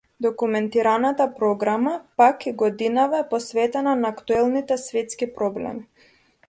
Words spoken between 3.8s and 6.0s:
на актуелните светски проблеми.